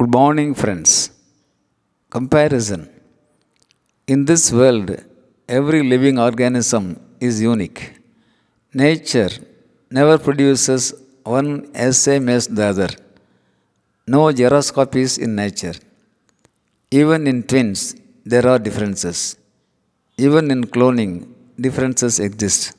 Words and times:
Good 0.00 0.10
morning, 0.10 0.54
friends. 0.60 1.12
Comparison. 2.10 2.80
In 4.12 4.24
this 4.30 4.50
world, 4.50 4.88
every 5.56 5.82
living 5.92 6.18
organism 6.18 6.84
is 7.20 7.40
unique. 7.40 7.82
Nature 8.82 9.30
never 9.98 10.16
produces 10.18 10.94
one 11.22 11.70
as 11.74 11.96
same 12.06 12.28
as 12.28 12.48
the 12.48 12.64
other. 12.70 12.88
No 14.14 14.22
xerox 14.38 14.72
copies 14.78 15.16
in 15.16 15.36
nature. 15.36 15.76
Even 16.90 17.28
in 17.28 17.44
twins, 17.44 17.94
there 18.24 18.48
are 18.48 18.58
differences. 18.58 19.36
Even 20.18 20.50
in 20.50 20.64
cloning, 20.64 21.14
differences 21.66 22.18
exist. 22.18 22.76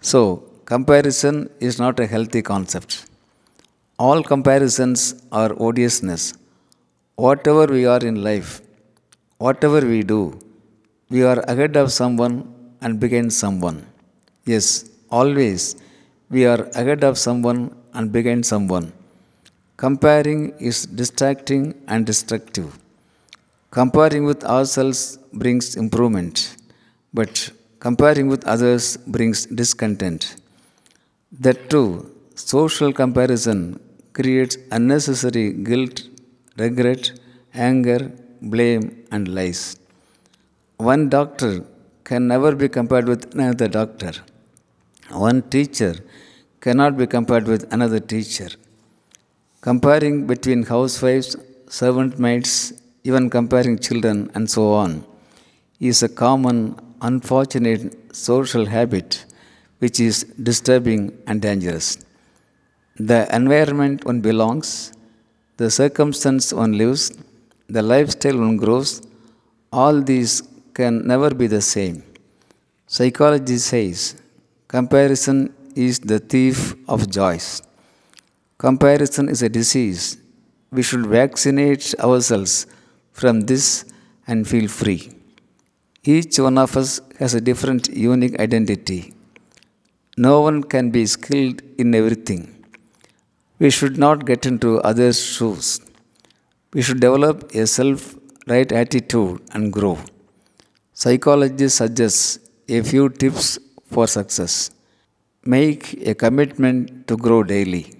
So, 0.00 0.22
comparison 0.64 1.50
is 1.60 1.78
not 1.78 2.00
a 2.00 2.06
healthy 2.06 2.40
concept. 2.40 3.04
All 3.98 4.22
comparisons 4.22 5.00
are 5.30 5.52
odiousness. 5.68 6.32
Whatever 7.24 7.64
we 7.74 7.86
are 7.86 8.00
in 8.10 8.22
life, 8.22 8.60
whatever 9.38 9.80
we 9.80 10.02
do, 10.02 10.38
we 11.08 11.22
are 11.22 11.40
ahead 11.52 11.74
of 11.82 11.90
someone 11.90 12.34
and 12.82 13.00
behind 13.00 13.32
someone. 13.32 13.86
Yes, 14.44 14.66
always 15.10 15.76
we 16.28 16.44
are 16.44 16.68
ahead 16.74 17.02
of 17.04 17.16
someone 17.16 17.74
and 17.94 18.12
behind 18.12 18.44
someone. 18.44 18.92
Comparing 19.78 20.50
is 20.58 20.84
distracting 20.84 21.62
and 21.88 22.04
destructive. 22.04 22.78
Comparing 23.70 24.24
with 24.24 24.44
ourselves 24.44 25.18
brings 25.32 25.74
improvement, 25.74 26.56
but 27.14 27.50
comparing 27.80 28.28
with 28.28 28.44
others 28.46 28.98
brings 28.98 29.46
discontent. 29.46 30.36
That 31.40 31.70
too, 31.70 32.10
social 32.34 32.92
comparison 32.92 33.80
creates 34.12 34.58
unnecessary 34.70 35.54
guilt, 35.54 36.02
regret, 36.58 37.12
anger, 37.54 38.12
blame, 38.40 39.04
and 39.10 39.28
lies. 39.28 39.76
One 40.76 41.08
doctor 41.08 41.64
can 42.04 42.26
never 42.28 42.54
be 42.54 42.68
compared 42.68 43.08
with 43.08 43.34
another 43.34 43.68
doctor. 43.68 44.12
One 45.10 45.42
teacher 45.42 45.94
cannot 46.60 46.96
be 46.96 47.06
compared 47.06 47.46
with 47.46 47.72
another 47.72 48.00
teacher. 48.00 48.48
Comparing 49.60 50.26
between 50.26 50.62
housewives, 50.64 51.36
servant 51.68 52.18
maids, 52.18 52.72
even 53.04 53.30
comparing 53.30 53.78
children, 53.78 54.30
and 54.34 54.50
so 54.50 54.72
on, 54.72 55.04
is 55.80 56.02
a 56.02 56.08
common, 56.08 56.76
unfortunate 57.02 58.14
social 58.14 58.66
habit 58.66 59.24
which 59.78 60.00
is 60.00 60.24
disturbing 60.42 61.16
and 61.26 61.42
dangerous. 61.42 61.98
The 62.98 63.28
environment 63.34 64.04
one 64.04 64.20
belongs, 64.20 64.92
the 65.56 65.70
circumstance 65.70 66.52
one 66.52 66.76
lives, 66.76 67.12
the 67.68 67.82
lifestyle 67.82 68.38
one 68.38 68.56
grows, 68.56 69.02
all 69.72 70.00
these 70.00 70.42
can 70.74 71.06
never 71.06 71.30
be 71.34 71.46
the 71.46 71.62
same. 71.62 72.02
Psychology 72.86 73.58
says 73.58 74.16
comparison 74.68 75.52
is 75.74 75.98
the 75.98 76.18
thief 76.18 76.74
of 76.88 77.10
joys. 77.10 77.62
Comparison 78.58 79.28
is 79.28 79.42
a 79.42 79.48
disease. 79.48 80.18
We 80.70 80.82
should 80.82 81.06
vaccinate 81.06 81.94
ourselves 82.00 82.66
from 83.12 83.42
this 83.42 83.84
and 84.26 84.46
feel 84.48 84.68
free. 84.68 85.10
Each 86.04 86.38
one 86.38 86.58
of 86.58 86.76
us 86.76 87.00
has 87.18 87.34
a 87.34 87.40
different, 87.40 87.88
unique 87.88 88.38
identity. 88.38 89.14
No 90.16 90.40
one 90.40 90.62
can 90.62 90.90
be 90.90 91.04
skilled 91.06 91.62
in 91.78 91.94
everything. 91.94 92.55
We 93.58 93.70
should 93.70 93.96
not 93.96 94.26
get 94.26 94.44
into 94.44 94.78
others' 94.80 95.18
shoes. 95.18 95.80
We 96.74 96.82
should 96.82 97.00
develop 97.00 97.54
a 97.54 97.66
self 97.66 98.14
right 98.46 98.70
attitude 98.70 99.40
and 99.52 99.72
grow. 99.72 99.98
Psychology 100.92 101.68
suggests 101.68 102.38
a 102.68 102.82
few 102.82 103.08
tips 103.08 103.58
for 103.90 104.06
success. 104.06 104.70
Make 105.44 106.06
a 106.06 106.14
commitment 106.14 107.06
to 107.08 107.16
grow 107.16 107.42
daily. 107.42 107.94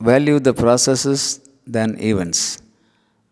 Value 0.00 0.38
the 0.38 0.54
processes 0.54 1.40
than 1.66 1.98
events. 2.00 2.62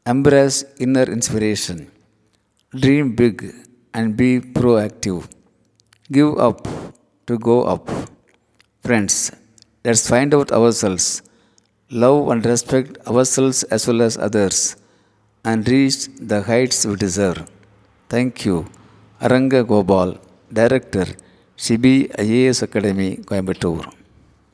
Embrace 0.05 0.65
inner 0.79 1.05
inspiration. 1.05 1.91
Dream 2.75 3.15
big 3.15 3.55
and 3.95 4.17
be 4.17 4.41
proactive. 4.41 5.29
Give 6.11 6.39
up 6.39 6.67
to 7.27 7.39
go 7.39 7.63
up. 7.65 7.89
Friends, 8.83 9.33
let's 9.85 10.09
find 10.09 10.35
out 10.35 10.51
ourselves, 10.53 11.23
love 11.91 12.29
and 12.29 12.45
respect 12.45 12.99
ourselves 13.07 13.63
as 13.65 13.87
well 13.87 14.03
as 14.03 14.17
others, 14.17 14.77
and 15.45 15.69
reach 15.69 16.09
the 16.19 16.43
heights 16.43 16.85
we 16.85 16.97
deserve. 16.97 17.49
Thank 18.09 18.45
you. 18.45 18.67
Aranga 19.21 19.67
Gopal, 19.67 20.19
Director, 20.53 21.07
CB 21.57 22.15
IAS 22.17 22.63
Academy, 22.63 23.17
Coimbatore. 23.17 23.93